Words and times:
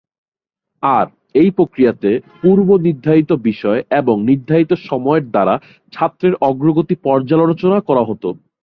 আর 0.83 1.05
এই 1.35 1.49
প্রক্রিয়াতে 1.57 2.11
পূর্ব 2.41 2.67
নির্ধারিত 2.87 3.31
বিষয় 3.49 3.79
এবং 3.99 4.15
নির্ধারিত 4.29 4.71
সময়ের 4.89 5.25
দ্বারা 5.29 5.55
ছাত্রের 5.93 6.33
অগ্রগতি 6.41 6.95
পর্যালোচনা 7.03 7.79
করা 7.89 8.03
হতো। 8.05 8.29